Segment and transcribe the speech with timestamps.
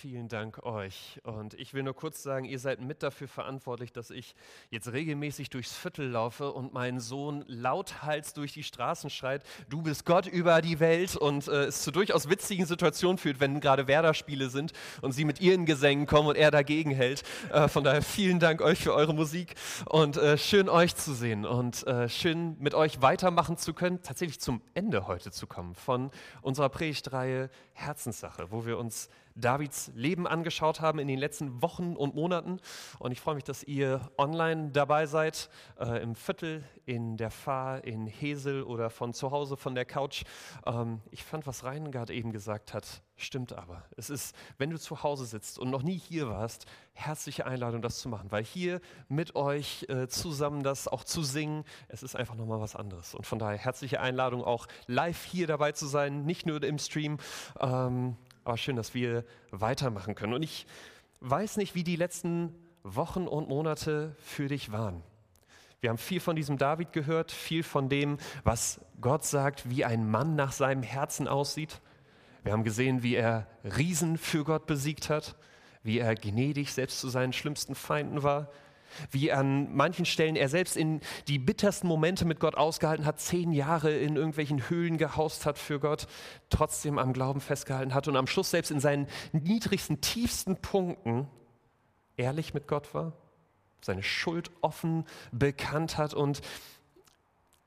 [0.00, 1.18] Vielen Dank euch.
[1.24, 4.36] Und ich will nur kurz sagen, ihr seid mit dafür verantwortlich, dass ich
[4.70, 10.04] jetzt regelmäßig durchs Viertel laufe und mein Sohn lauthals durch die Straßen schreit, du bist
[10.04, 14.50] Gott über die Welt und äh, es zu durchaus witzigen Situationen führt, wenn gerade Werder-Spiele
[14.50, 14.72] sind
[15.02, 17.24] und sie mit ihren Gesängen kommen und er dagegen hält.
[17.50, 21.44] Äh, von daher vielen Dank euch für eure Musik und äh, schön euch zu sehen
[21.44, 26.12] und äh, schön mit euch weitermachen zu können, tatsächlich zum Ende heute zu kommen von
[26.40, 29.08] unserer Predigtreihe Herzenssache, wo wir uns
[29.40, 32.60] Davids Leben angeschaut haben in den letzten Wochen und Monaten.
[32.98, 37.84] Und ich freue mich, dass ihr online dabei seid, äh, im Viertel, in der Fahr,
[37.84, 40.24] in Hesel oder von zu Hause, von der Couch.
[40.66, 43.84] Ähm, ich fand, was Reingard eben gesagt hat, stimmt aber.
[43.96, 47.98] Es ist, wenn du zu Hause sitzt und noch nie hier warst, herzliche Einladung, das
[47.98, 48.30] zu machen.
[48.30, 52.74] Weil hier mit euch äh, zusammen das auch zu singen, es ist einfach nochmal was
[52.74, 53.14] anderes.
[53.14, 57.18] Und von daher herzliche Einladung, auch live hier dabei zu sein, nicht nur im Stream.
[57.60, 58.16] Ähm,
[58.48, 60.32] aber schön, dass wir weitermachen können.
[60.32, 60.66] Und ich
[61.20, 65.02] weiß nicht, wie die letzten Wochen und Monate für dich waren.
[65.80, 70.10] Wir haben viel von diesem David gehört, viel von dem, was Gott sagt, wie ein
[70.10, 71.82] Mann nach seinem Herzen aussieht.
[72.42, 75.36] Wir haben gesehen, wie er Riesen für Gott besiegt hat,
[75.82, 78.50] wie er gnädig selbst zu seinen schlimmsten Feinden war,
[79.10, 83.52] wie an manchen Stellen er selbst in die bittersten Momente mit Gott ausgehalten hat, zehn
[83.52, 86.06] Jahre in irgendwelchen Höhlen gehaust hat für Gott,
[86.50, 91.28] trotzdem am Glauben festgehalten hat und am Schluss selbst in seinen niedrigsten, tiefsten Punkten
[92.16, 93.12] ehrlich mit Gott war,
[93.80, 96.40] seine Schuld offen bekannt hat und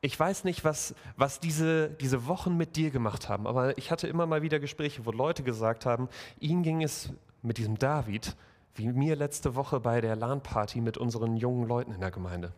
[0.03, 4.07] ich weiß nicht, was, was diese, diese Wochen mit dir gemacht haben, aber ich hatte
[4.07, 7.13] immer mal wieder Gespräche, wo Leute gesagt haben, ihnen ging es
[7.43, 8.35] mit diesem David
[8.75, 12.53] wie mir letzte Woche bei der LAN-Party mit unseren jungen Leuten in der Gemeinde.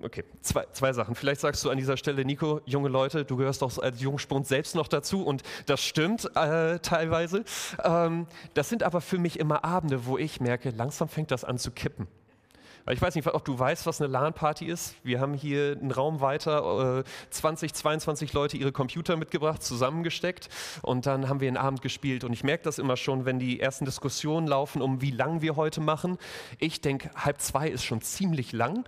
[0.00, 1.16] Okay, zwei, zwei Sachen.
[1.16, 4.76] Vielleicht sagst du an dieser Stelle, Nico, junge Leute, du gehörst doch als Jungspund selbst
[4.76, 7.44] noch dazu und das stimmt äh, teilweise.
[7.82, 11.58] Ähm, das sind aber für mich immer Abende, wo ich merke, langsam fängt das an
[11.58, 12.06] zu kippen.
[12.90, 14.94] Ich weiß nicht, ob du weißt, was eine LAN-Party ist.
[15.02, 20.48] Wir haben hier einen Raum weiter, 20, äh, 22 Leute ihre Computer mitgebracht, zusammengesteckt
[20.82, 22.24] und dann haben wir einen Abend gespielt.
[22.24, 25.56] Und ich merke das immer schon, wenn die ersten Diskussionen laufen, um wie lang wir
[25.56, 26.16] heute machen.
[26.58, 28.84] Ich denke, halb zwei ist schon ziemlich lang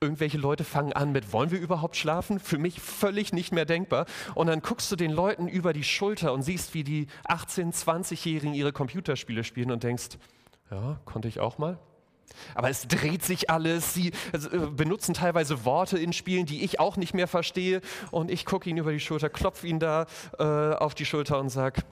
[0.00, 2.40] irgendwelche Leute fangen an mit, wollen wir überhaupt schlafen?
[2.40, 4.06] Für mich völlig nicht mehr denkbar.
[4.34, 8.52] Und dann guckst du den Leuten über die Schulter und siehst, wie die 18-, 20-Jährigen
[8.52, 10.18] ihre Computerspiele spielen und denkst,
[10.72, 11.78] ja, konnte ich auch mal.
[12.54, 13.94] Aber es dreht sich alles.
[13.94, 17.80] Sie also, äh, benutzen teilweise Worte in Spielen, die ich auch nicht mehr verstehe.
[18.10, 20.06] Und ich gucke ihn über die Schulter, klopfe ihn da
[20.38, 21.82] äh, auf die Schulter und sage,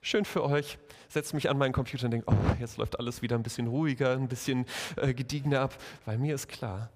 [0.00, 0.78] schön für euch.
[1.08, 4.12] Setze mich an meinen Computer und denke, oh, jetzt läuft alles wieder ein bisschen ruhiger,
[4.12, 5.76] ein bisschen äh, gediegener ab.
[6.04, 6.90] Weil mir ist klar,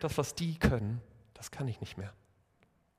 [0.00, 1.00] das, was die können,
[1.34, 2.12] das kann ich nicht mehr.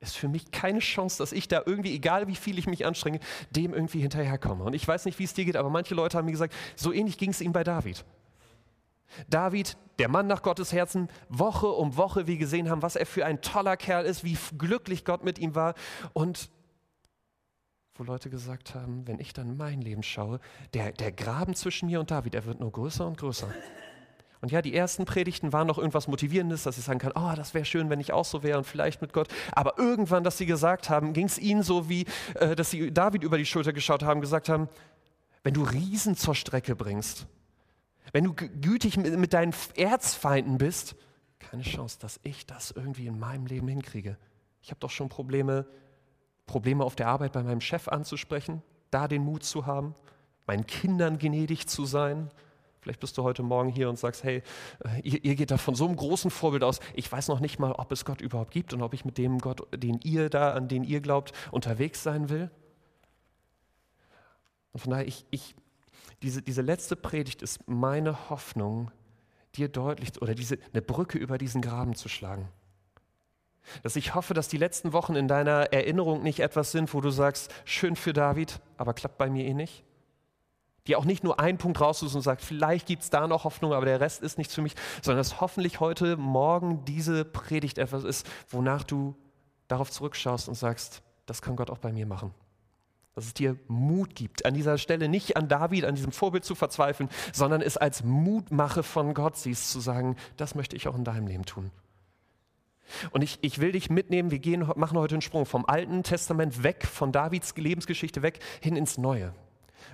[0.00, 3.20] Ist für mich keine Chance, dass ich da irgendwie, egal wie viel ich mich anstrenge,
[3.50, 4.64] dem irgendwie hinterherkomme.
[4.64, 6.92] Und ich weiß nicht, wie es dir geht, aber manche Leute haben mir gesagt, so
[6.92, 8.04] ähnlich ging es ihm bei David.
[9.28, 13.26] David, der Mann nach Gottes Herzen, Woche um Woche wir gesehen haben, was er für
[13.26, 15.74] ein toller Kerl ist, wie glücklich Gott mit ihm war.
[16.12, 16.50] Und
[17.94, 20.40] wo Leute gesagt haben, wenn ich dann mein Leben schaue,
[20.72, 23.52] der, der Graben zwischen mir und David, er wird nur größer und größer.
[24.40, 27.52] Und ja, die ersten Predigten waren noch irgendwas Motivierendes, dass ich sagen kann, oh, das
[27.52, 29.28] wäre schön, wenn ich auch so wäre und vielleicht mit Gott.
[29.52, 32.06] Aber irgendwann, dass sie gesagt haben, ging es ihnen so wie,
[32.36, 34.70] äh, dass sie David über die Schulter geschaut haben, gesagt haben,
[35.42, 37.26] wenn du Riesen zur Strecke bringst,
[38.12, 40.96] wenn du gütig mit deinen Erzfeinden bist,
[41.38, 44.16] keine Chance, dass ich das irgendwie in meinem Leben hinkriege.
[44.62, 45.66] Ich habe doch schon Probleme,
[46.46, 49.94] Probleme auf der Arbeit bei meinem Chef anzusprechen, da den Mut zu haben,
[50.46, 52.30] meinen Kindern gnädig zu sein.
[52.80, 54.42] Vielleicht bist du heute Morgen hier und sagst, hey,
[54.84, 56.80] äh, ihr, ihr, geht da von so einem großen Vorbild aus.
[56.94, 59.38] Ich weiß noch nicht mal, ob es Gott überhaupt gibt und ob ich mit dem
[59.38, 62.50] Gott, den ihr da, an den ihr glaubt, unterwegs sein will.
[64.72, 65.54] Und von daher, ich, ich
[66.22, 68.90] diese, diese letzte Predigt ist meine Hoffnung,
[69.54, 72.48] dir deutlich oder diese, eine Brücke über diesen Graben zu schlagen.
[73.82, 77.10] Dass ich hoffe, dass die letzten Wochen in deiner Erinnerung nicht etwas sind, wo du
[77.10, 79.84] sagst, schön für David, aber klappt bei mir eh nicht.
[80.86, 83.72] Die auch nicht nur einen Punkt raussuchst und sagst, vielleicht gibt es da noch Hoffnung,
[83.74, 88.04] aber der Rest ist nichts für mich, sondern dass hoffentlich heute Morgen diese Predigt etwas
[88.04, 89.14] ist, wonach du
[89.68, 92.34] darauf zurückschaust und sagst, das kann Gott auch bei mir machen
[93.20, 96.54] dass es dir Mut gibt, an dieser Stelle nicht an David, an diesem Vorbild zu
[96.54, 101.04] verzweifeln, sondern es als Mutmache von Gott siehst, zu sagen, das möchte ich auch in
[101.04, 101.70] deinem Leben tun.
[103.10, 106.62] Und ich, ich will dich mitnehmen, wir gehen, machen heute einen Sprung vom Alten Testament
[106.62, 109.34] weg, von Davids Lebensgeschichte weg, hin ins Neue.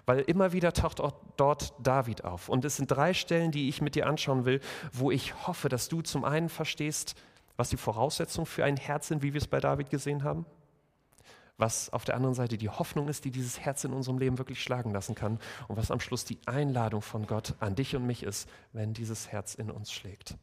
[0.06, 2.48] Weil immer wieder taucht auch dort David auf.
[2.48, 4.60] Und es sind drei Stellen, die ich mit dir anschauen will,
[4.92, 7.16] wo ich hoffe, dass du zum einen verstehst,
[7.56, 10.46] was die Voraussetzungen für ein Herz sind, wie wir es bei David gesehen haben
[11.58, 14.62] was auf der anderen Seite die Hoffnung ist, die dieses Herz in unserem Leben wirklich
[14.62, 15.38] schlagen lassen kann
[15.68, 19.32] und was am Schluss die Einladung von Gott an dich und mich ist, wenn dieses
[19.32, 20.36] Herz in uns schlägt.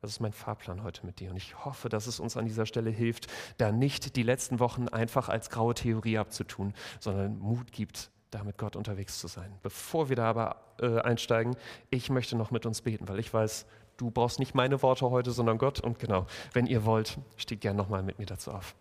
[0.00, 2.66] Das ist mein Fahrplan heute mit dir und ich hoffe, dass es uns an dieser
[2.66, 3.26] Stelle hilft,
[3.56, 8.58] da nicht die letzten Wochen einfach als graue Theorie abzutun, sondern Mut gibt, da mit
[8.58, 9.50] Gott unterwegs zu sein.
[9.62, 11.56] Bevor wir da aber äh, einsteigen,
[11.88, 13.64] ich möchte noch mit uns beten, weil ich weiß,
[13.96, 15.80] du brauchst nicht meine Worte heute, sondern Gott.
[15.80, 18.74] Und genau, wenn ihr wollt, steht gern nochmal mit mir dazu auf.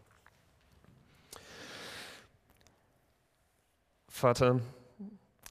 [4.16, 4.62] Vater,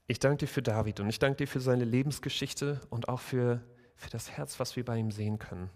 [0.06, 3.60] ich danke dir für David und ich danke dir für seine Lebensgeschichte und auch für,
[3.96, 5.68] für das Herz, was wir bei ihm sehen können.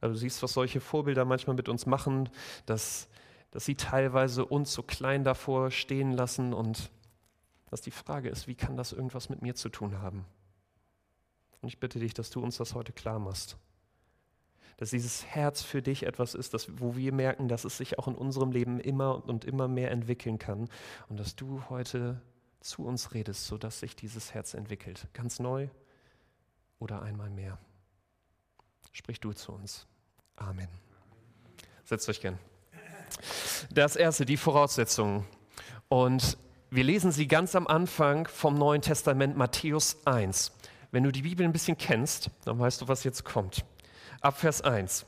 [0.00, 2.30] Also du siehst, was solche Vorbilder manchmal mit uns machen,
[2.64, 3.08] dass,
[3.50, 6.90] dass sie teilweise uns so klein davor stehen lassen und
[7.70, 10.24] dass die Frage ist, wie kann das irgendwas mit mir zu tun haben?
[11.60, 13.58] Und ich bitte dich, dass du uns das heute klar machst
[14.80, 18.08] dass dieses Herz für dich etwas ist, das, wo wir merken, dass es sich auch
[18.08, 20.70] in unserem Leben immer und immer mehr entwickeln kann
[21.10, 22.22] und dass du heute
[22.60, 25.06] zu uns redest, sodass sich dieses Herz entwickelt.
[25.12, 25.68] Ganz neu
[26.78, 27.58] oder einmal mehr.
[28.90, 29.86] Sprich du zu uns.
[30.36, 30.68] Amen.
[31.84, 32.38] Setzt euch gern.
[33.70, 35.26] Das erste, die Voraussetzungen.
[35.90, 36.38] Und
[36.70, 40.52] wir lesen sie ganz am Anfang vom Neuen Testament, Matthäus 1.
[40.90, 43.66] Wenn du die Bibel ein bisschen kennst, dann weißt du, was jetzt kommt
[44.20, 45.06] ab Vers 1.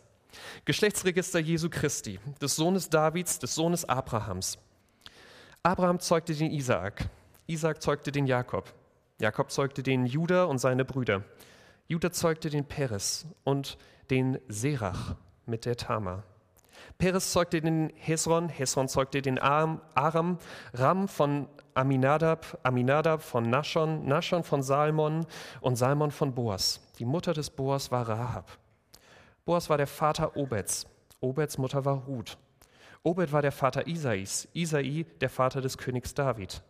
[0.65, 4.59] Geschlechtsregister Jesu Christi, des Sohnes Davids, des Sohnes Abrahams.
[5.63, 7.09] Abraham zeugte den Isaak,
[7.47, 8.73] Isaak zeugte den Jakob,
[9.21, 11.23] Jakob zeugte den Judah und seine Brüder.
[11.89, 13.77] Judah zeugte den Peres und
[14.11, 15.17] den Serach
[15.47, 16.25] mit der Tama.
[16.99, 20.39] Peres zeugte den Hesron, Hesron zeugte den Aram,
[20.73, 25.27] Ram von Aminadab, Aminadab von Nashon, Nashon von Salmon
[25.61, 26.81] und Salmon von Boas.
[26.99, 28.59] Die Mutter des Boas war Rahab.
[29.45, 30.87] Boas war der Vater Obeds.
[31.21, 32.39] Obeds Mutter war Ruth.
[33.03, 34.49] Obed war der Vater Isais.
[34.53, 36.63] Isai der Vater des Königs David.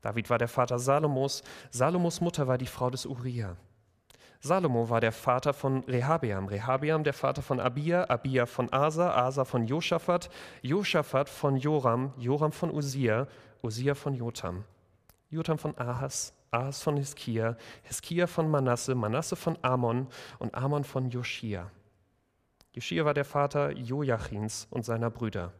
[0.00, 1.42] David war der Vater Salomos.
[1.70, 3.56] Salomos Mutter war die Frau des Uriah.
[4.40, 9.46] Salomo war der Vater von Rehabeam, Rehabeam der Vater von Abia, Abia von Asa, Asa
[9.46, 10.28] von Josaphat,
[10.60, 13.26] Josaphat von Joram, Joram von Usia,
[13.62, 14.64] Usia von Jotam,
[15.30, 21.08] Jotam von Ahas, Ahas von Hiskia, Hiskia von Manasse, Manasse von Amon und Amon von
[21.08, 21.70] Joschia.
[22.74, 25.52] Jeschia war der Vater Joachins und seiner Brüder.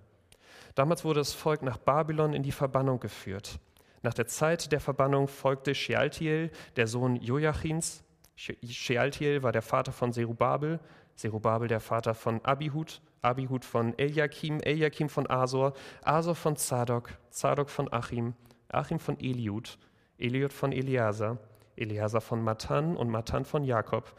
[0.74, 3.60] Damals wurde das Volk nach Babylon in die Verbannung geführt.
[4.02, 8.02] Nach der Zeit der Verbannung folgte Shealtiel, der Sohn Joachins.
[8.34, 10.80] Shealtiel war der Vater von Zerubabel,
[11.14, 17.70] Zerubabel der Vater von Abihud, Abihud von Eliakim, Eliakim von Asor, Asor von Zadok, Zadok
[17.70, 18.34] von Achim,
[18.66, 19.78] Achim von Eliud,
[20.18, 21.38] Eliud von Eleazar,
[21.76, 24.16] Eleazar von Matan und Matan von Jakob.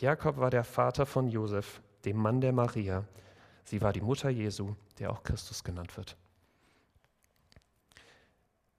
[0.00, 3.04] Jakob war der Vater von Josef, dem Mann der Maria.
[3.64, 6.16] Sie war die Mutter Jesu, der auch Christus genannt wird.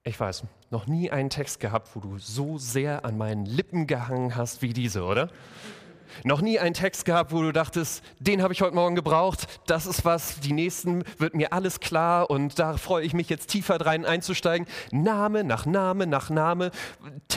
[0.06, 4.36] Ich weiß, noch nie einen Text gehabt, wo du so sehr an meinen Lippen gehangen
[4.36, 5.30] hast wie diese, oder?
[6.22, 9.86] Noch nie einen Text gehabt, wo du dachtest, den habe ich heute Morgen gebraucht, das
[9.86, 13.80] ist was, die nächsten wird mir alles klar und da freue ich mich jetzt tiefer
[13.84, 14.66] rein einzusteigen.
[14.92, 16.70] Name nach Name nach Name.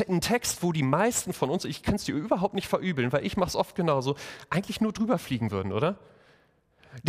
[0.07, 3.25] Ein Text, wo die meisten von uns, ich kann es dir überhaupt nicht verübeln, weil
[3.25, 4.15] ich mache es oft genauso,
[4.50, 5.97] eigentlich nur drüber fliegen würden, oder?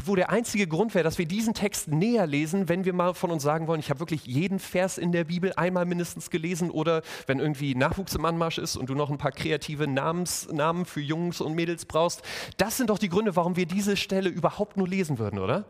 [0.04, 3.30] Wo der einzige Grund wäre, dass wir diesen Text näher lesen, wenn wir mal von
[3.30, 7.02] uns sagen wollen, ich habe wirklich jeden Vers in der Bibel einmal mindestens gelesen oder
[7.26, 11.00] wenn irgendwie Nachwuchs im Anmarsch ist und du noch ein paar kreative Namens, Namen für
[11.00, 12.22] Jungs und Mädels brauchst.
[12.56, 15.64] Das sind doch die Gründe, warum wir diese Stelle überhaupt nur lesen würden, oder?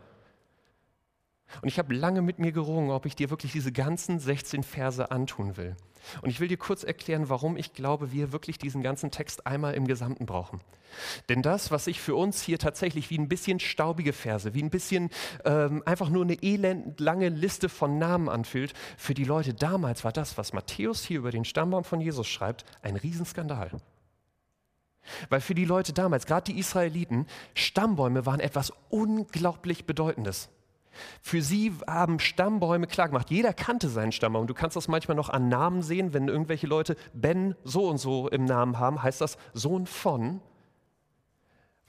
[1.61, 5.11] Und ich habe lange mit mir gerungen, ob ich dir wirklich diese ganzen 16 Verse
[5.11, 5.75] antun will.
[6.21, 9.73] Und ich will dir kurz erklären, warum ich glaube, wir wirklich diesen ganzen Text einmal
[9.73, 10.61] im Gesamten brauchen.
[11.27, 14.69] Denn das, was sich für uns hier tatsächlich wie ein bisschen staubige Verse, wie ein
[14.69, 15.09] bisschen
[15.45, 20.37] ähm, einfach nur eine elendlange Liste von Namen anfühlt, für die Leute damals war das,
[20.37, 23.71] was Matthäus hier über den Stammbaum von Jesus schreibt, ein Riesenskandal.
[25.29, 30.49] Weil für die Leute damals, gerade die Israeliten, Stammbäume waren etwas unglaublich Bedeutendes.
[31.21, 33.29] Für sie haben Stammbäume klar gemacht.
[33.29, 34.47] Jeder kannte seinen Stammbaum.
[34.47, 38.27] Du kannst das manchmal noch an Namen sehen, wenn irgendwelche Leute Ben so und so
[38.29, 40.41] im Namen haben, heißt das Sohn von.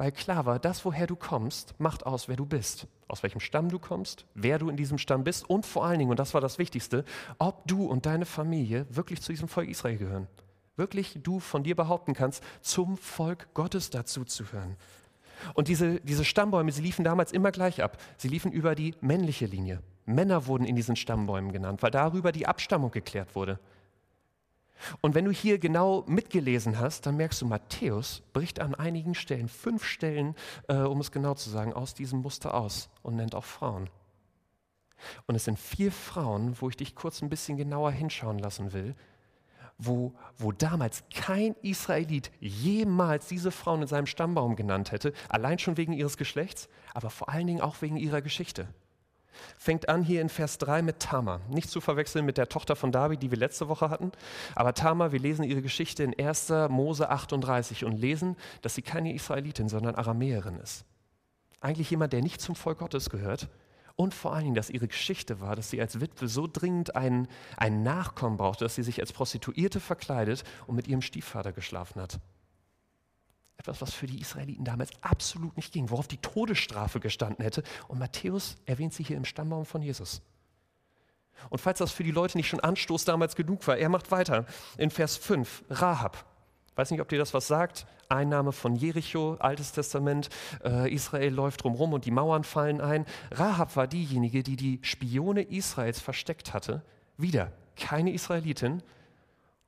[0.00, 2.87] Weil klar war, das, woher du kommst, macht aus, wer du bist.
[3.07, 6.11] Aus welchem Stamm du kommst, wer du in diesem Stamm bist und vor allen Dingen,
[6.11, 7.04] und das war das Wichtigste,
[7.38, 10.26] ob du und deine Familie wirklich zu diesem Volk Israel gehören.
[10.76, 14.76] Wirklich du von dir behaupten kannst, zum Volk Gottes dazu zu hören.
[15.55, 17.99] Und diese, diese Stammbäume, sie liefen damals immer gleich ab.
[18.17, 19.83] Sie liefen über die männliche Linie.
[20.07, 23.59] Männer wurden in diesen Stammbäumen genannt, weil darüber die Abstammung geklärt wurde.
[25.01, 29.49] Und wenn du hier genau mitgelesen hast, dann merkst du, Matthäus bricht an einigen Stellen,
[29.49, 30.35] fünf Stellen,
[30.69, 33.91] äh, um es genau zu sagen, aus diesem Muster aus und nennt auch Frauen.
[35.27, 38.95] Und es sind vier Frauen, wo ich dich kurz ein bisschen genauer hinschauen lassen will,
[39.81, 45.77] wo, wo damals kein Israelit jemals diese Frauen in seinem Stammbaum genannt hätte, allein schon
[45.77, 48.69] wegen ihres Geschlechts, aber vor allen Dingen auch wegen ihrer Geschichte.
[49.57, 51.41] Fängt an hier in Vers 3 mit Tamar.
[51.49, 54.13] Nicht zu verwechseln mit der Tochter von David, die wir letzte Woche hatten.
[54.55, 56.51] Aber Tamar, wir lesen ihre Geschichte in 1.
[56.69, 60.85] Mose 38 und lesen, dass sie keine Israelitin, sondern Aramäerin ist.
[61.61, 63.49] Eigentlich jemand, der nicht zum Volk Gottes gehört,
[64.00, 67.28] und vor allen Dingen, dass ihre Geschichte war, dass sie als Witwe so dringend einen,
[67.59, 72.19] einen Nachkommen brauchte, dass sie sich als Prostituierte verkleidet und mit ihrem Stiefvater geschlafen hat.
[73.59, 77.62] Etwas, was für die Israeliten damals absolut nicht ging, worauf die Todesstrafe gestanden hätte.
[77.88, 80.23] Und Matthäus erwähnt sie hier im Stammbaum von Jesus.
[81.50, 84.47] Und falls das für die Leute nicht schon Anstoß damals genug war, er macht weiter
[84.78, 86.25] in Vers 5, Rahab.
[86.77, 87.87] Weiß nicht, ob dir das was sagt.
[88.09, 90.29] Einnahme von Jericho, Altes Testament.
[90.65, 93.07] Äh, Israel läuft drumherum und die Mauern fallen ein.
[93.31, 96.83] Rahab war diejenige, die die Spione Israels versteckt hatte.
[97.17, 98.83] Wieder keine Israelitin.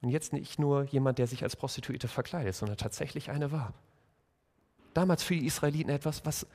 [0.02, 3.73] Und jetzt nicht nur jemand, der sich als Prostituierte verkleidet, sondern tatsächlich eine war.
[4.94, 6.47] Damals für die Israeliten etwas, was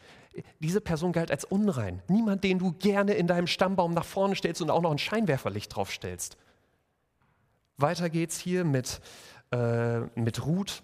[0.59, 2.03] diese Person galt als unrein.
[2.07, 5.75] Niemand, den du gerne in deinem Stammbaum nach vorne stellst und auch noch ein Scheinwerferlicht
[5.75, 6.37] drauf stellst.
[7.77, 9.01] Weiter geht's hier mit
[9.51, 10.81] äh, mit Ruth,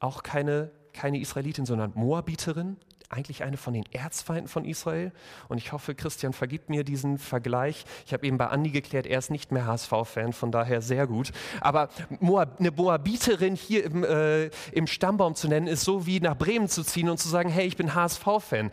[0.00, 2.76] auch keine, keine Israelitin, sondern Moabiterin,
[3.12, 5.12] eigentlich eine von den Erzfeinden von Israel.
[5.48, 7.84] Und ich hoffe, Christian vergibt mir diesen Vergleich.
[8.06, 11.32] Ich habe eben bei Andi geklärt, er ist nicht mehr HSV-Fan, von daher sehr gut.
[11.60, 11.90] Aber
[12.20, 16.68] Moab, eine Moabiterin hier im, äh, im Stammbaum zu nennen, ist so wie nach Bremen
[16.68, 18.70] zu ziehen und zu sagen, hey, ich bin HSV-Fan.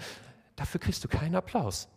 [0.56, 1.90] Dafür kriegst du keinen Applaus.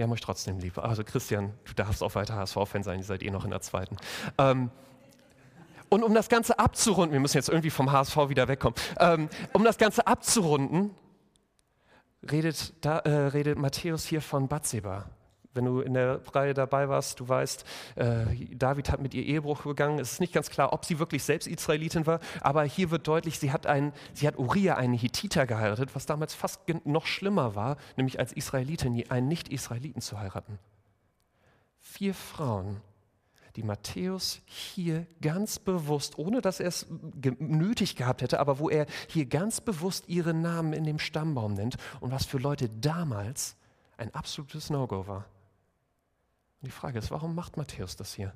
[0.00, 0.78] Wir haben euch trotzdem lieb.
[0.78, 3.98] Also Christian, du darfst auch weiter HSV-Fan sein, ihr seid eh noch in der zweiten.
[4.38, 4.70] Ähm,
[5.90, 9.62] und um das Ganze abzurunden, wir müssen jetzt irgendwie vom HSV wieder wegkommen, ähm, um
[9.62, 10.94] das Ganze abzurunden,
[12.30, 15.10] redet, da, äh, redet Matthäus hier von Bathseba
[15.54, 17.64] wenn du in der Reihe dabei warst, du weißt,
[17.96, 19.98] äh, David hat mit ihr Ehebruch begangen.
[19.98, 23.38] Es ist nicht ganz klar, ob sie wirklich selbst Israelitin war, aber hier wird deutlich,
[23.38, 27.76] sie hat, einen, sie hat Uriah, einen Hittiter, geheiratet, was damals fast noch schlimmer war,
[27.96, 30.58] nämlich als Israelitin einen Nicht-Israeliten zu heiraten.
[31.80, 32.80] Vier Frauen,
[33.56, 36.86] die Matthäus hier ganz bewusst, ohne dass er es
[37.38, 41.76] nötig gehabt hätte, aber wo er hier ganz bewusst ihre Namen in dem Stammbaum nennt
[42.00, 43.56] und was für Leute damals
[43.96, 45.26] ein absolutes No-Go war.
[46.60, 48.34] Und die Frage ist, warum macht Matthäus das hier?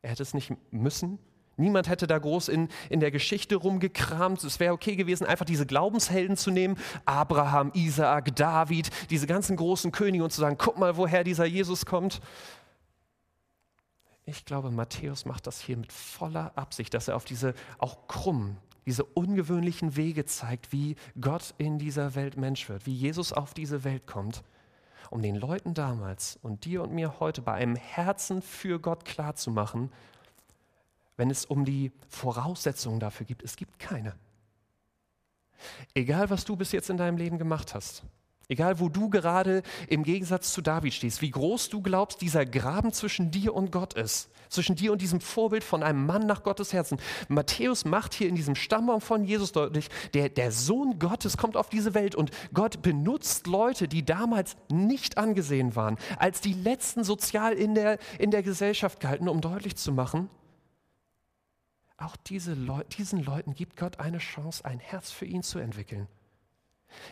[0.00, 1.18] Er hätte es nicht müssen.
[1.56, 4.42] Niemand hätte da groß in, in der Geschichte rumgekramt.
[4.42, 6.76] Es wäre okay gewesen, einfach diese Glaubenshelden zu nehmen.
[7.04, 11.86] Abraham, Isaak, David, diese ganzen großen Könige und zu sagen, guck mal, woher dieser Jesus
[11.86, 12.20] kommt.
[14.24, 18.56] Ich glaube, Matthäus macht das hier mit voller Absicht, dass er auf diese auch krummen,
[18.86, 23.84] diese ungewöhnlichen Wege zeigt, wie Gott in dieser Welt Mensch wird, wie Jesus auf diese
[23.84, 24.42] Welt kommt
[25.14, 29.92] um den Leuten damals und dir und mir heute bei einem Herzen für Gott klarzumachen,
[31.16, 34.16] wenn es um die Voraussetzungen dafür gibt, es gibt keine.
[35.94, 38.02] Egal, was du bis jetzt in deinem Leben gemacht hast,
[38.48, 42.92] Egal, wo du gerade im Gegensatz zu David stehst, wie groß du glaubst, dieser Graben
[42.92, 46.72] zwischen dir und Gott ist, zwischen dir und diesem Vorbild von einem Mann nach Gottes
[46.72, 46.98] Herzen.
[47.28, 51.70] Matthäus macht hier in diesem Stammbaum von Jesus deutlich, der, der Sohn Gottes kommt auf
[51.70, 57.54] diese Welt und Gott benutzt Leute, die damals nicht angesehen waren, als die letzten sozial
[57.54, 60.28] in der, in der Gesellschaft galten, um deutlich zu machen,
[61.96, 66.08] auch diese Leu diesen Leuten gibt Gott eine Chance, ein Herz für ihn zu entwickeln.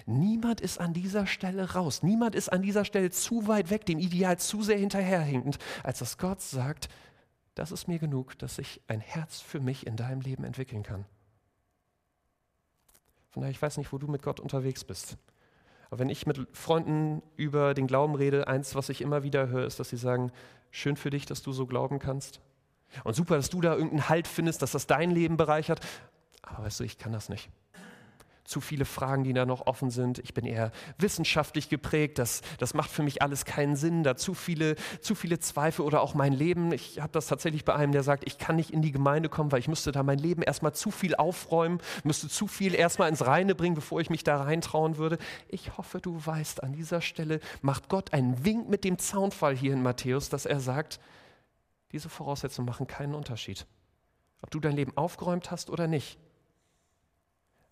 [0.06, 2.02] Niemand ist an dieser Stelle raus.
[2.02, 6.18] Niemand ist an dieser Stelle zu weit weg, dem Ideal zu sehr hinterherhinkend, als dass
[6.18, 6.88] Gott sagt,
[7.54, 11.04] das ist mir genug, dass ich ein Herz für mich in deinem Leben entwickeln kann.
[13.30, 15.16] Von daher, ich weiß nicht, wo du mit Gott unterwegs bist.
[15.90, 19.66] Aber wenn ich mit Freunden über den Glauben rede, eins, was ich immer wieder höre,
[19.66, 20.32] ist, dass sie sagen,
[20.71, 22.40] schön für dich, dass du so glauben kannst.
[23.04, 25.80] Und super, dass du da irgendeinen Halt findest, dass das dein Leben bereichert.
[26.42, 27.50] Aber weißt du, ich kann das nicht
[28.52, 30.18] zu viele Fragen, die da noch offen sind.
[30.18, 32.18] Ich bin eher wissenschaftlich geprägt.
[32.18, 34.04] Das, das macht für mich alles keinen Sinn.
[34.04, 36.71] Da zu viele, zu viele Zweifel oder auch mein Leben.
[36.73, 39.50] Ich habe das tatsächlich bei einem, der sagt, ich kann nicht in die Gemeinde kommen,
[39.50, 43.26] weil ich müsste da mein Leben erstmal zu viel aufräumen, müsste zu viel erstmal ins
[43.26, 45.16] Reine bringen, bevor ich mich da reintrauen würde.
[45.49, 49.73] Ich hoffe, du weißt, an dieser Stelle macht Gott einen Wink mit dem Zaunfall hier
[49.73, 51.00] in Matthäus, dass er sagt,
[51.92, 53.66] diese Voraussetzungen machen keinen Unterschied.
[54.42, 56.18] Ob du dein Leben aufgeräumt hast oder nicht.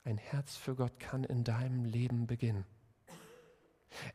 [0.05, 2.65] Ein Herz für Gott kann in deinem Leben beginnen.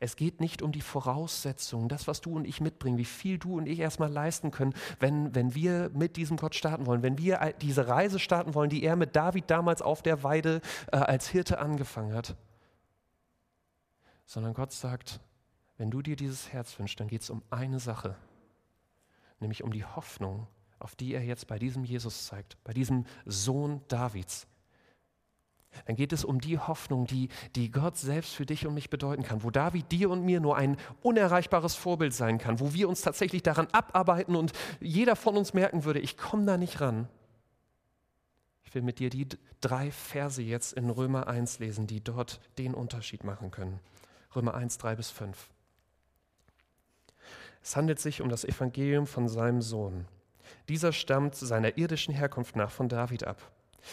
[0.00, 3.56] Es geht nicht um die Voraussetzungen, das, was du und ich mitbringen, wie viel du
[3.56, 7.54] und ich erstmal leisten können, wenn, wenn wir mit diesem Gott starten wollen, wenn wir
[7.60, 10.60] diese Reise starten wollen, die er mit David damals auf der Weide
[10.92, 12.36] äh, als Hirte angefangen hat.
[14.24, 15.20] Sondern Gott sagt,
[15.76, 18.16] wenn du dir dieses Herz wünschst, dann geht es um eine Sache,
[19.40, 20.46] nämlich um die Hoffnung,
[20.78, 24.46] auf die er jetzt bei diesem Jesus zeigt, bei diesem Sohn Davids.
[25.84, 29.22] Dann geht es um die Hoffnung, die, die Gott selbst für dich und mich bedeuten
[29.22, 33.02] kann, wo David dir und mir nur ein unerreichbares Vorbild sein kann, wo wir uns
[33.02, 37.08] tatsächlich daran abarbeiten und jeder von uns merken würde, ich komme da nicht ran.
[38.64, 39.28] Ich will mit dir die
[39.60, 43.78] drei Verse jetzt in Römer 1 lesen, die dort den Unterschied machen können.
[44.34, 45.50] Römer 1, 3 bis 5.
[47.62, 50.06] Es handelt sich um das Evangelium von seinem Sohn.
[50.68, 53.40] Dieser stammt seiner irdischen Herkunft nach von David ab.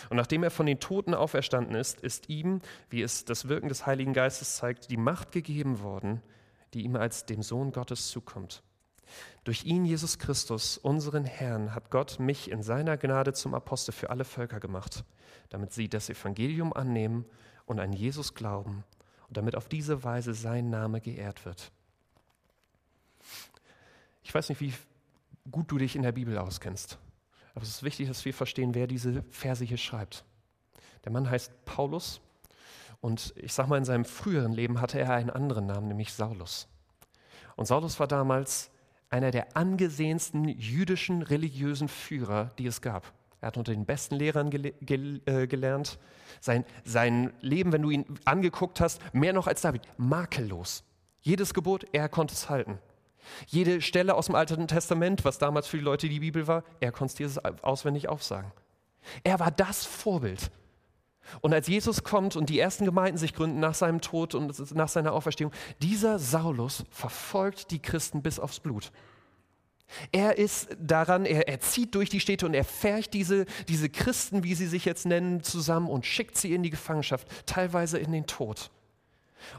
[0.09, 3.85] Und nachdem er von den Toten auferstanden ist, ist ihm, wie es das Wirken des
[3.85, 6.21] Heiligen Geistes zeigt, die Macht gegeben worden,
[6.73, 8.63] die ihm als dem Sohn Gottes zukommt.
[9.43, 14.09] Durch ihn, Jesus Christus, unseren Herrn, hat Gott mich in seiner Gnade zum Apostel für
[14.09, 15.03] alle Völker gemacht,
[15.49, 17.25] damit sie das Evangelium annehmen
[17.65, 18.83] und an Jesus glauben
[19.27, 21.71] und damit auf diese Weise sein Name geehrt wird.
[24.23, 24.73] Ich weiß nicht, wie
[25.51, 26.97] gut du dich in der Bibel auskennst,
[27.53, 30.23] aber es ist wichtig, dass wir verstehen, wer diese Verse hier schreibt.
[31.05, 32.21] Der Mann heißt Paulus
[33.01, 36.67] und ich sage mal, in seinem früheren Leben hatte er einen anderen Namen, nämlich Saulus.
[37.55, 38.71] Und Saulus war damals
[39.09, 43.13] einer der angesehensten jüdischen religiösen Führer, die es gab.
[43.41, 45.99] Er hat unter den besten Lehrern gele gel äh, gelernt.
[46.39, 50.83] Sein, sein Leben, wenn du ihn angeguckt hast, mehr noch als David, makellos.
[51.21, 52.79] Jedes Gebot, er konnte es halten.
[53.47, 56.91] Jede Stelle aus dem Alten Testament, was damals für die Leute die Bibel war, er
[56.91, 58.51] konnte dieses auswendig aufsagen.
[59.23, 60.51] Er war das Vorbild.
[61.41, 64.89] Und als Jesus kommt und die ersten Gemeinden sich gründen nach seinem Tod und nach
[64.89, 68.91] seiner Auferstehung, dieser Saulus verfolgt die Christen bis aufs Blut.
[70.11, 74.43] Er ist daran, er, er zieht durch die Städte und er färcht diese, diese Christen,
[74.43, 78.25] wie sie sich jetzt nennen, zusammen und schickt sie in die Gefangenschaft, teilweise in den
[78.25, 78.71] Tod.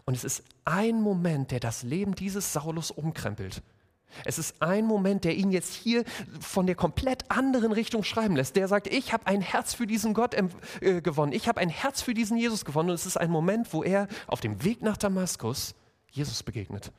[0.05, 3.63] Und es ist ein Moment, der das Leben dieses Saulus umkrempelt.
[4.25, 6.05] Es ist ein Moment, der ihn jetzt hier
[6.41, 8.57] von der komplett anderen Richtung schreiben lässt.
[8.57, 11.33] Der sagt, ich habe ein Herz für diesen Gott äh, gewonnen.
[11.33, 12.91] Ich habe ein Herz für diesen Jesus gewonnen.
[12.91, 15.75] Und es ist ein Moment, wo er auf dem Weg nach Damaskus
[16.11, 16.93] Jesus begegnet.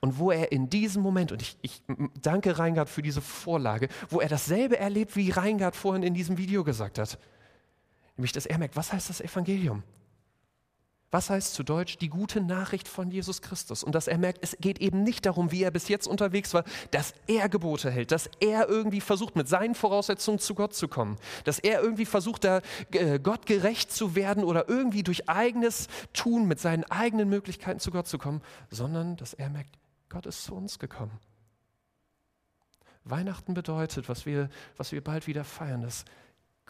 [0.00, 1.82] Und wo er in diesem Moment, und ich, ich
[2.20, 6.62] danke Reingard für diese Vorlage, wo er dasselbe erlebt, wie Reingard vorhin in diesem Video
[6.62, 7.18] gesagt hat.
[8.16, 9.82] Nämlich, dass er merkt, was heißt das Evangelium?
[11.12, 13.84] Was heißt zu Deutsch die gute Nachricht von Jesus Christus?
[13.84, 16.64] Und dass er merkt, es geht eben nicht darum, wie er bis jetzt unterwegs war,
[16.90, 21.18] dass er Gebote hält, dass er irgendwie versucht, mit seinen Voraussetzungen zu Gott zu kommen,
[21.44, 26.48] dass er irgendwie versucht, da äh, Gott gerecht zu werden oder irgendwie durch eigenes Tun
[26.48, 30.54] mit seinen eigenen Möglichkeiten zu Gott zu kommen, sondern dass er merkt, Gott ist zu
[30.54, 31.20] uns gekommen.
[33.04, 34.48] Weihnachten bedeutet, was wir,
[34.78, 36.06] was wir bald wieder feiern, dass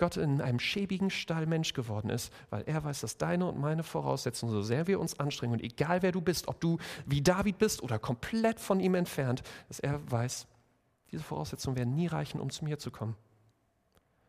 [0.02, 3.84] Gott in einem schäbigen Stall Mensch geworden ist, weil er weiß, dass deine und meine
[3.84, 7.58] Voraussetzungen, so sehr wir uns anstrengen und egal wer du bist, ob du wie David
[7.58, 10.48] bist oder komplett von ihm entfernt, dass er weiß,
[11.12, 13.14] diese Voraussetzungen werden nie reichen, um zu mir zu kommen.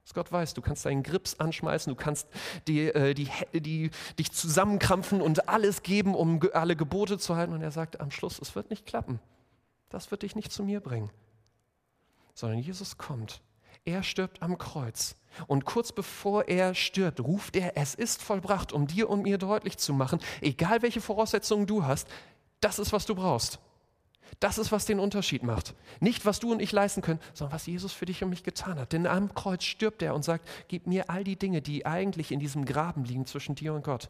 [0.04, 2.28] Dass Gott weiß, du kannst deinen Grips anschmeißen, du kannst
[2.68, 7.52] die, äh, die, die, dich zusammenkrampfen und alles geben, um alle Gebote zu halten.
[7.52, 9.20] Und er sagt am Schluss, es wird nicht klappen.
[9.90, 11.10] Das wird dich nicht zu mir bringen.
[12.36, 13.42] Sondern Jesus kommt
[13.86, 15.16] er stirbt am Kreuz.
[15.48, 19.78] Und kurz bevor er stirbt, ruft er, es ist vollbracht, um dir und mir deutlich
[19.78, 22.08] zu machen, egal welche Voraussetzungen du hast,
[22.60, 23.60] das ist, was du brauchst.
[24.40, 25.76] Das ist, was den Unterschied macht.
[26.00, 28.80] Nicht, was du und ich leisten können, sondern was Jesus für dich und mich getan
[28.80, 28.94] hat.
[28.94, 32.40] Denn am Kreuz stirbt er und sagt, gib mir all die Dinge, die eigentlich in
[32.40, 34.10] diesem Graben liegen zwischen dir und Gott.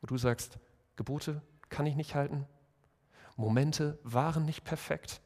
[0.00, 0.58] Wo du sagst,
[0.96, 2.46] Gebote kann ich nicht halten,
[3.36, 5.20] Momente waren nicht perfekt.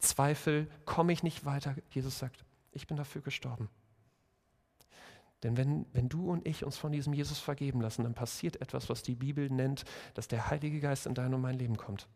[0.00, 1.76] Zweifel, komme ich nicht weiter.
[1.90, 3.68] Jesus sagt, ich bin dafür gestorben.
[5.42, 8.88] Denn wenn, wenn du und ich uns von diesem Jesus vergeben lassen, dann passiert etwas,
[8.88, 9.84] was die Bibel nennt,
[10.14, 12.08] dass der Heilige Geist in dein und mein Leben kommt.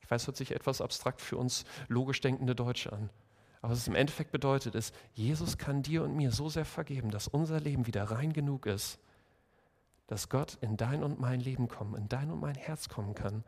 [0.00, 3.10] Ich weiß, hört sich etwas abstrakt für uns logisch denkende Deutsche an.
[3.62, 7.10] Aber was es im Endeffekt bedeutet, ist, Jesus kann dir und mir so sehr vergeben,
[7.10, 8.98] dass unser Leben wieder rein genug ist,
[10.06, 13.42] dass Gott in dein und mein Leben kommen, in dein und mein Herz kommen kann.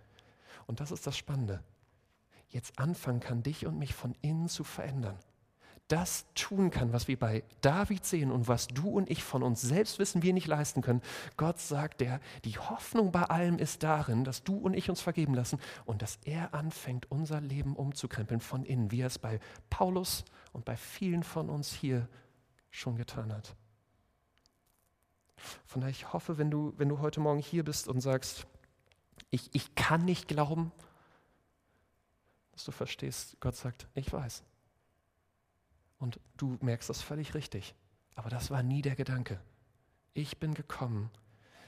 [0.67, 1.63] Und das ist das Spannende
[2.49, 5.19] jetzt anfangen kann, dich und mich von innen zu verändern.
[5.89, 9.61] Das tun kann, was wir bei David sehen und was du und ich von uns
[9.61, 11.01] selbst wissen, wir nicht leisten können.
[11.37, 15.33] Gott sagt, der, die Hoffnung bei allem ist darin, dass du und ich uns vergeben
[15.33, 19.39] lassen und dass er anfängt, unser Leben umzukrempeln von innen, wie er es bei
[19.71, 22.09] Paulus und bei vielen von uns hier
[22.71, 23.55] schon getan hat.
[25.67, 28.47] Von daher, ich hoffe, wenn du, wenn du heute Morgen hier bist und sagst,
[29.31, 30.73] ich, ich kann nicht glauben,
[32.57, 34.43] dass du verstehst, Gott sagt, ich weiß.
[35.99, 37.75] Und du merkst das völlig richtig.
[38.15, 39.39] Aber das war nie der Gedanke.
[40.15, 41.11] Ich bin gekommen,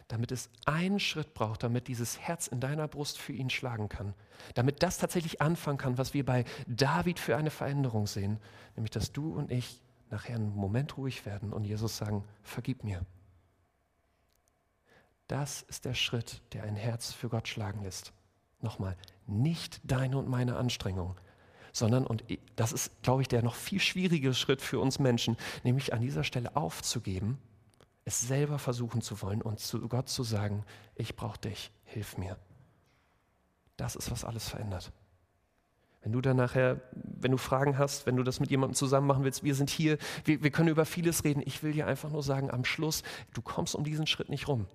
[0.09, 4.14] damit es einen Schritt braucht, damit dieses Herz in deiner Brust für ihn schlagen kann.
[4.55, 8.40] Damit das tatsächlich anfangen kann, was wir bei David für eine Veränderung sehen,
[8.74, 13.05] nämlich dass du und ich nachher einen Moment ruhig werden und Jesus sagen, vergib mir.
[15.27, 18.14] Das ist der Schritt, der ein Herz für Gott schlagen lässt.
[18.61, 21.16] Nochmal, nicht deine und meine Anstrengung,
[21.73, 22.25] sondern, und
[22.57, 26.25] das ist, glaube ich, der noch viel schwierigere Schritt für uns Menschen, nämlich an dieser
[26.25, 27.38] Stelle aufzugeben
[28.09, 32.38] es selber versuchen zu wollen und zu Gott zu sagen, ich brauche dich, hilf mir.
[33.77, 34.92] Das ist, was alles verändert.
[36.01, 39.25] Wenn du dann nachher, wenn du Fragen hast, wenn du das mit jemandem zusammen machen
[39.25, 41.42] willst, wir sind hier, wir, wir können über vieles reden.
[41.44, 43.03] Ich will dir einfach nur sagen, am Schluss,
[43.35, 44.66] du kommst um diesen Schritt nicht rum.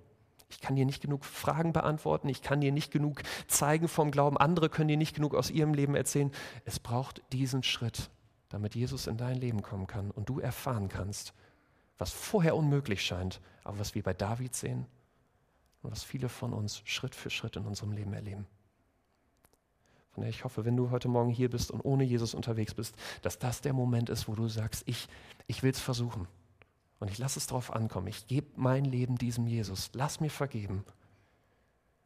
[0.54, 4.38] Ich kann dir nicht genug Fragen beantworten, ich kann dir nicht genug zeigen vom Glauben,
[4.38, 6.32] andere können dir nicht genug aus ihrem Leben erzählen.
[6.64, 8.12] Es braucht diesen Schritt,
[8.50, 11.34] damit Jesus in dein Leben kommen kann und du erfahren kannst,
[11.98, 14.86] was vorher unmöglich scheint, aber was wir bei David sehen
[15.82, 18.46] und was viele von uns Schritt für Schritt in unserem Leben erleben.
[20.12, 22.96] Von daher, ich hoffe, wenn du heute Morgen hier bist und ohne Jesus unterwegs bist,
[23.24, 25.08] dass das der Moment ist, wo du sagst, ich,
[25.48, 26.28] ich will es versuchen.
[27.04, 28.08] Und ich lasse es darauf ankommen.
[28.08, 29.90] Ich gebe mein Leben diesem Jesus.
[29.92, 30.86] Lass mir vergeben.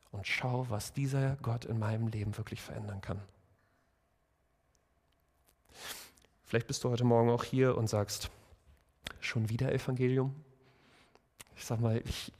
[0.09, 3.21] Und schau, was dieser Gott in meinem Leben wirklich verändern kann.
[6.45, 8.31] Vielleicht bist du heute Morgen auch hier und sagst,
[9.19, 10.33] Schon wieder Evangelium?
[11.55, 12.33] Ich sag mal, ich,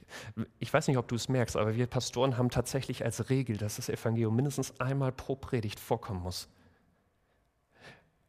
[0.58, 3.76] ich weiß nicht, ob du es merkst, aber wir Pastoren haben tatsächlich als Regel, dass
[3.76, 6.48] das Evangelium mindestens einmal pro Predigt vorkommen muss.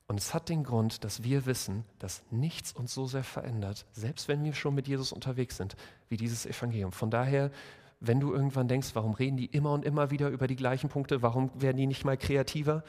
[0.09, 4.27] Und es hat den Grund, dass wir wissen, dass nichts uns so sehr verändert, selbst
[4.27, 5.75] wenn wir schon mit Jesus unterwegs sind,
[6.09, 6.91] wie dieses Evangelium.
[6.91, 7.51] Von daher,
[7.99, 11.21] wenn du irgendwann denkst, warum reden die immer und immer wieder über die gleichen Punkte,
[11.21, 12.83] warum werden die nicht mal kreativer?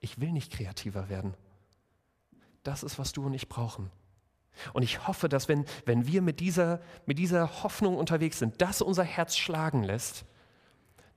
[0.00, 1.34] Ich will nicht kreativer werden.
[2.62, 3.90] Das ist, was du und ich brauchen.
[4.72, 8.80] Und ich hoffe, dass wenn, wenn wir mit dieser, mit dieser Hoffnung unterwegs sind, das
[8.80, 10.24] unser Herz schlagen lässt,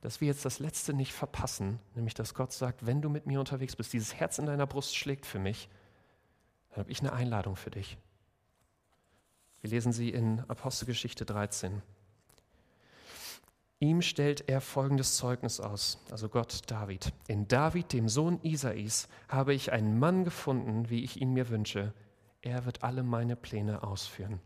[0.00, 3.40] dass wir jetzt das Letzte nicht verpassen, nämlich dass Gott sagt, wenn du mit mir
[3.40, 5.68] unterwegs bist, dieses Herz in deiner Brust schlägt für mich,
[6.70, 7.98] dann habe ich eine Einladung für dich.
[9.60, 11.82] Wir lesen sie in Apostelgeschichte 13.
[13.78, 17.12] Ihm stellt er folgendes Zeugnis aus, also Gott David.
[17.28, 21.92] In David, dem Sohn Isais, habe ich einen Mann gefunden, wie ich ihn mir wünsche,
[22.40, 24.40] er wird alle meine Pläne ausführen.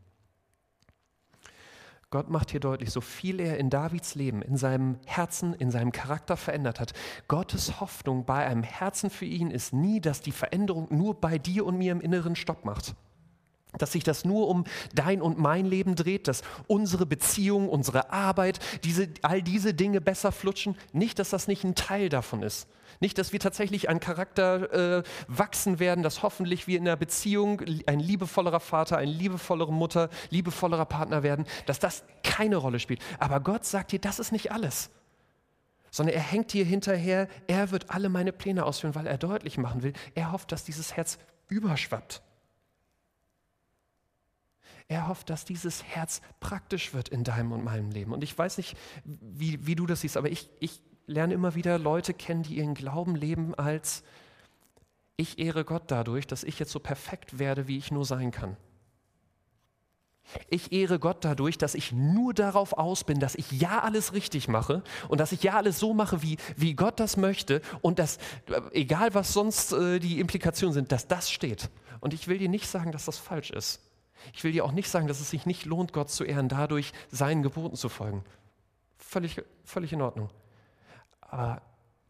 [2.11, 5.93] Gott macht hier deutlich, so viel er in Davids Leben, in seinem Herzen, in seinem
[5.93, 6.93] Charakter verändert hat.
[7.29, 11.65] Gottes Hoffnung bei einem Herzen für ihn ist nie, dass die Veränderung nur bei dir
[11.65, 12.97] und mir im Inneren Stopp macht.
[13.79, 18.59] Dass sich das nur um dein und mein Leben dreht, dass unsere Beziehung, unsere Arbeit,
[18.83, 20.77] diese, all diese Dinge besser flutschen.
[20.93, 22.67] Nicht, dass das nicht ein Teil davon ist.
[23.01, 27.63] Nicht, dass wir tatsächlich an Charakter äh, wachsen werden, dass hoffentlich wir in der Beziehung
[27.87, 33.01] ein liebevollerer Vater, eine liebevollere Mutter, liebevollerer Partner werden, dass das keine Rolle spielt.
[33.19, 34.91] Aber Gott sagt dir, das ist nicht alles.
[35.91, 39.83] Sondern er hängt dir hinterher, er wird alle meine Pläne ausführen, weil er deutlich machen
[39.83, 42.23] will, er hofft, dass dieses Herz überschwappt.
[44.89, 48.13] Er hofft, dass dieses Herz praktisch wird in deinem und meinem Leben.
[48.13, 51.79] Und ich weiß nicht, wie, wie du das siehst, aber ich, ich lerne immer wieder
[51.79, 54.03] Leute kennen, die ihren Glauben leben als,
[55.17, 58.57] ich ehre Gott dadurch, dass ich jetzt so perfekt werde, wie ich nur sein kann.
[60.49, 64.47] Ich ehre Gott dadurch, dass ich nur darauf aus bin, dass ich ja alles richtig
[64.47, 68.19] mache und dass ich ja alles so mache, wie, wie Gott das möchte und dass,
[68.71, 71.69] egal was sonst äh, die Implikationen sind, dass das steht.
[71.99, 73.81] Und ich will dir nicht sagen, dass das falsch ist.
[74.33, 76.93] Ich will dir auch nicht sagen, dass es sich nicht lohnt, Gott zu ehren, dadurch
[77.11, 78.23] seinen Geboten zu folgen.
[78.99, 80.31] Völlig, völlig in Ordnung.
[81.31, 81.63] Aber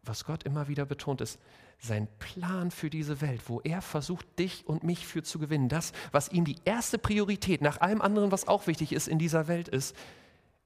[0.02, 1.38] was Gott immer wieder betont ist,
[1.78, 5.92] sein Plan für diese Welt, wo er versucht, dich und mich für zu gewinnen, das,
[6.12, 9.68] was ihm die erste Priorität nach allem anderen, was auch wichtig ist in dieser Welt
[9.68, 9.96] ist,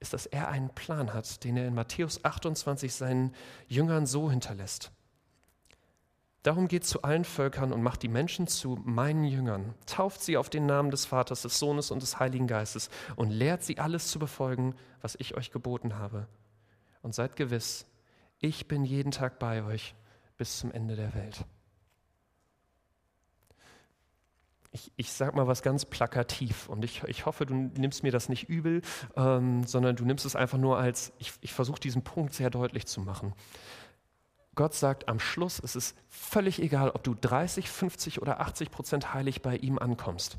[0.00, 3.32] ist, dass er einen Plan hat, den er in Matthäus 28 seinen
[3.68, 4.90] Jüngern so hinterlässt.
[6.42, 10.50] Darum geht zu allen Völkern und macht die Menschen zu meinen Jüngern, tauft sie auf
[10.50, 14.18] den Namen des Vaters, des Sohnes und des Heiligen Geistes und lehrt sie alles zu
[14.18, 16.26] befolgen, was ich euch geboten habe.
[17.00, 17.86] Und seid gewiss,
[18.44, 19.94] ich bin jeden Tag bei euch
[20.36, 21.46] bis zum Ende der Welt.
[24.70, 28.28] Ich, ich sage mal was ganz plakativ und ich, ich hoffe, du nimmst mir das
[28.28, 28.82] nicht übel,
[29.16, 32.86] ähm, sondern du nimmst es einfach nur als, ich, ich versuche diesen Punkt sehr deutlich
[32.86, 33.32] zu machen.
[34.56, 39.14] Gott sagt am Schluss, es ist völlig egal, ob du 30, 50 oder 80 Prozent
[39.14, 40.36] heilig bei ihm ankommst.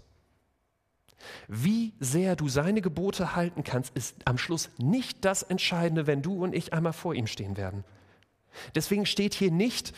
[1.47, 6.43] Wie sehr du seine Gebote halten kannst, ist am Schluss nicht das Entscheidende, wenn du
[6.43, 7.83] und ich einmal vor ihm stehen werden.
[8.73, 9.93] Deswegen steht hier nicht,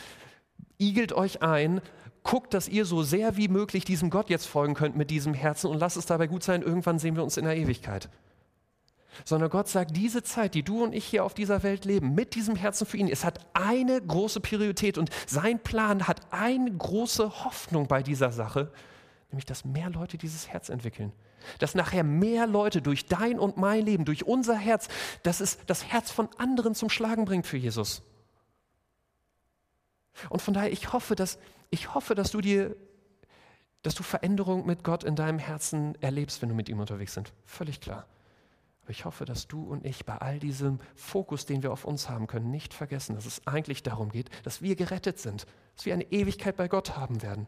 [0.78, 1.80] igelt euch ein,
[2.22, 5.68] guckt, dass ihr so sehr wie möglich diesem Gott jetzt folgen könnt mit diesem Herzen
[5.70, 8.08] und lasst es dabei gut sein, irgendwann sehen wir uns in der Ewigkeit.
[9.24, 12.34] sondern Gott sagt, diese Zeit, die du und ich hier auf dieser Welt leben, mit
[12.36, 17.44] diesem Herzen für ihn, es hat eine große Priorität und sein Plan hat eine große
[17.44, 18.70] Hoffnung bei dieser Sache,
[19.30, 21.12] nämlich dass mehr Leute dieses Herz entwickeln.
[21.58, 24.88] Dass nachher mehr Leute durch dein und mein Leben, durch unser Herz,
[25.22, 28.02] dass es das Herz von anderen zum Schlagen bringt für Jesus.
[30.30, 31.38] Und von daher, ich hoffe, dass,
[31.70, 32.74] ich hoffe, dass du dir,
[33.82, 37.32] dass du Veränderung mit Gott in deinem Herzen erlebst, wenn du mit ihm unterwegs bist.
[37.44, 38.06] Völlig klar.
[38.82, 42.08] Aber ich hoffe, dass du und ich bei all diesem Fokus, den wir auf uns
[42.08, 45.92] haben können, nicht vergessen, dass es eigentlich darum geht, dass wir gerettet sind, dass wir
[45.92, 47.46] eine Ewigkeit bei Gott haben werden.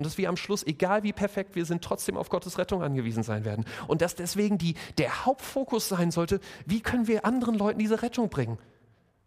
[0.00, 3.22] Und dass wir am Schluss, egal wie perfekt wir sind, trotzdem auf Gottes Rettung angewiesen
[3.22, 3.66] sein werden.
[3.86, 8.30] Und dass deswegen die, der Hauptfokus sein sollte, wie können wir anderen Leuten diese Rettung
[8.30, 8.56] bringen?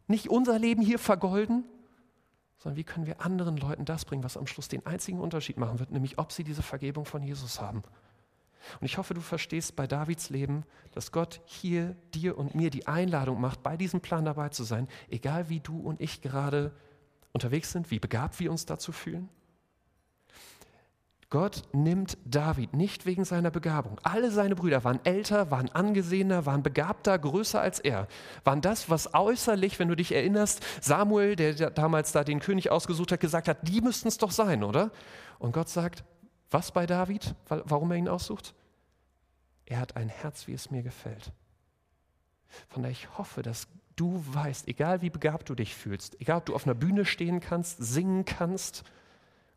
[0.07, 1.63] Nicht unser Leben hier vergolden,
[2.57, 5.77] sondern wie können wir anderen Leuten das bringen, was am Schluss den einzigen Unterschied machen
[5.77, 7.83] wird, nämlich ob sie diese Vergebung von Jesus haben.
[8.81, 12.87] Und ich hoffe, du verstehst bei Davids Leben, dass Gott hier dir und mir die
[12.87, 16.71] Einladung macht, bei diesem Plan dabei zu sein, egal wie du und ich gerade
[17.31, 19.29] unterwegs sind, wie begabt wir uns dazu fühlen.
[21.33, 23.99] Gott nimmt David nicht wegen seiner Begabung.
[24.03, 28.07] Alle seine Brüder waren älter, waren angesehener, waren begabter, größer als er.
[28.43, 33.11] Waren das, was äußerlich, wenn du dich erinnerst, Samuel, der damals da den König ausgesucht
[33.11, 34.91] hat, gesagt hat, die müssten es doch sein, oder?
[35.39, 36.03] Und Gott sagt,
[36.51, 37.33] was bei David?
[37.47, 38.53] Warum er ihn aussucht?
[39.65, 41.31] Er hat ein Herz, wie es mir gefällt.
[42.67, 46.45] Von daher ich hoffe, dass du weißt, egal wie begabt du dich fühlst, egal ob
[46.45, 48.83] du auf einer Bühne stehen kannst, singen kannst,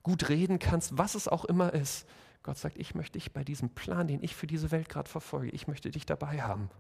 [0.06, 2.06] gut reden kannst, was es auch immer ist,
[2.44, 5.50] Gott sagt, ich möchte dich bei diesem Plan, den ich für diese Welt gerade verfolge,
[5.50, 6.70] ich möchte dich dabei haben.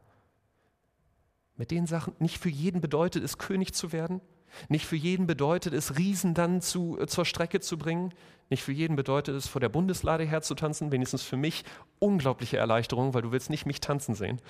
[1.56, 4.20] Mit den Sachen, nicht für jeden bedeutet es, König zu werden,
[4.68, 8.14] nicht für jeden bedeutet es, Riesen dann zu, äh, zur Strecke zu bringen.
[8.48, 10.92] Nicht für jeden bedeutet es, vor der Bundeslade herzutanzen.
[10.92, 11.64] Wenigstens für mich
[11.98, 14.40] unglaubliche Erleichterung, weil du willst nicht mich tanzen sehen.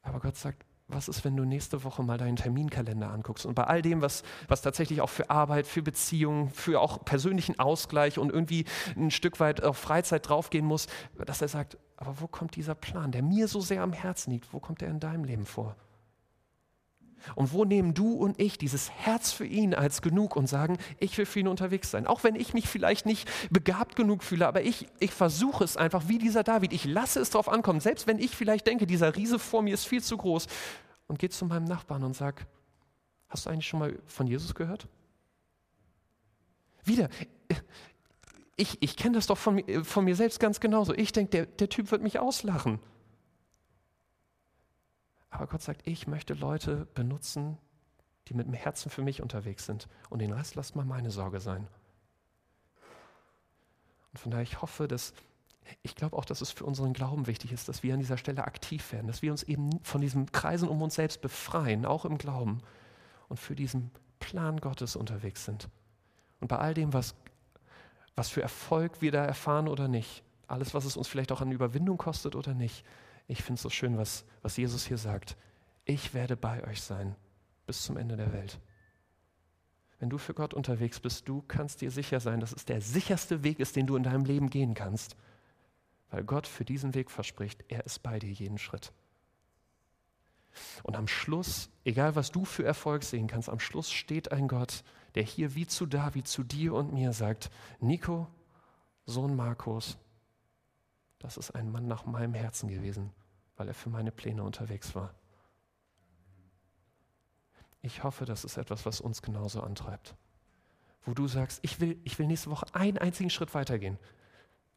[0.00, 3.64] Aber Gott sagt, was ist, wenn du nächste Woche mal deinen Terminkalender anguckst und bei
[3.64, 8.30] all dem, was, was tatsächlich auch für Arbeit, für Beziehungen, für auch persönlichen Ausgleich und
[8.30, 8.64] irgendwie
[8.96, 10.86] ein Stück weit auf Freizeit draufgehen muss,
[11.24, 14.52] dass er sagt, aber wo kommt dieser Plan, der mir so sehr am Herzen liegt,
[14.52, 15.76] wo kommt er in deinem Leben vor?
[17.34, 21.16] Und wo nehmen du und ich dieses Herz für ihn als genug und sagen, ich
[21.18, 22.06] will für ihn unterwegs sein.
[22.06, 26.08] Auch wenn ich mich vielleicht nicht begabt genug fühle, aber ich, ich versuche es einfach
[26.08, 26.72] wie dieser David.
[26.72, 29.86] Ich lasse es darauf ankommen, selbst wenn ich vielleicht denke, dieser Riese vor mir ist
[29.86, 30.46] viel zu groß.
[31.06, 32.46] Und gehe zu meinem Nachbarn und sage,
[33.28, 34.86] hast du eigentlich schon mal von Jesus gehört?
[36.84, 37.08] Wieder,
[38.56, 40.94] ich, ich kenne das doch von, von mir selbst ganz genauso.
[40.94, 42.78] Ich denke, der, der Typ wird mich auslachen.
[45.30, 47.56] Aber Gott sagt, ich möchte Leute benutzen,
[48.28, 49.88] die mit dem Herzen für mich unterwegs sind.
[50.08, 51.66] Und den Rest lasst mal meine Sorge sein.
[54.12, 55.14] Und von daher, ich hoffe, dass,
[55.82, 58.44] ich glaube auch, dass es für unseren Glauben wichtig ist, dass wir an dieser Stelle
[58.44, 62.18] aktiv werden, dass wir uns eben von diesen Kreisen um uns selbst befreien, auch im
[62.18, 62.60] Glauben,
[63.28, 65.68] und für diesen Plan Gottes unterwegs sind.
[66.40, 67.14] Und bei all dem, was,
[68.16, 71.52] was für Erfolg wir da erfahren oder nicht, alles, was es uns vielleicht auch an
[71.52, 72.84] Überwindung kostet oder nicht,
[73.30, 75.36] ich finde es so schön, was, was Jesus hier sagt.
[75.84, 77.14] Ich werde bei euch sein
[77.64, 78.58] bis zum Ende der Welt.
[80.00, 83.44] Wenn du für Gott unterwegs bist, du kannst dir sicher sein, dass es der sicherste
[83.44, 85.14] Weg ist, den du in deinem Leben gehen kannst.
[86.10, 88.92] Weil Gott für diesen Weg verspricht, er ist bei dir jeden Schritt.
[90.82, 94.82] Und am Schluss, egal was du für Erfolg sehen kannst, am Schluss steht ein Gott,
[95.14, 98.26] der hier wie zu David, zu dir und mir sagt, Nico,
[99.06, 99.98] Sohn Markus,
[101.20, 103.12] das ist ein Mann nach meinem Herzen gewesen
[103.60, 105.12] weil er für meine Pläne unterwegs war.
[107.82, 110.14] Ich hoffe, das ist etwas, was uns genauso antreibt.
[111.04, 113.98] Wo du sagst, ich will, ich will nächste Woche einen einzigen Schritt weitergehen.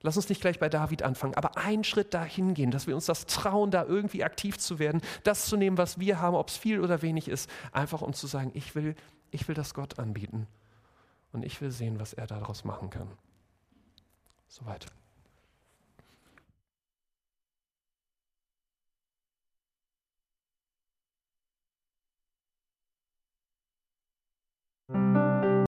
[0.02, 3.06] Lass uns nicht gleich bei David anfangen, aber einen Schritt dahin gehen, dass wir uns
[3.06, 6.58] das trauen, da irgendwie aktiv zu werden, das zu nehmen, was wir haben, ob es
[6.58, 8.98] viel oder wenig ist, einfach um zu sagen, ich will,
[9.32, 10.46] ich will das Gott anbieten
[11.32, 13.08] und ich will sehen, was er daraus machen kann.
[14.50, 14.88] Soweit.